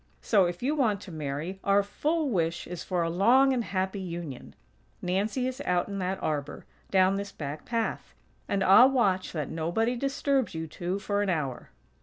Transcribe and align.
So, 0.23 0.45
if 0.45 0.63
you 0.63 0.73
want 0.73 0.99
to 1.01 1.11
marry, 1.11 1.59
our 1.63 1.83
full 1.83 2.31
wish 2.31 2.65
is 2.65 2.83
for 2.83 3.03
a 3.03 3.09
long 3.11 3.53
and 3.53 3.63
happy 3.63 3.99
union. 3.99 4.55
Nancy 4.99 5.47
is 5.47 5.61
out 5.61 5.87
in 5.87 5.99
that 5.99 6.17
arbor, 6.23 6.65
down 6.89 7.17
this 7.17 7.31
back 7.31 7.65
path; 7.65 8.15
and 8.49 8.63
I'll 8.63 8.89
watch 8.89 9.31
that 9.33 9.51
nobody 9.51 9.95
disturbs 9.95 10.55
you 10.55 10.65
two 10.65 10.97
for 10.97 11.21
an 11.21 11.29
hour." 11.29 11.69